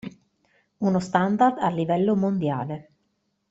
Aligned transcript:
Uno 0.79 0.97
standard 0.99 1.59
a 1.59 1.69
livello 1.69 2.15
mondiale. 2.15 2.89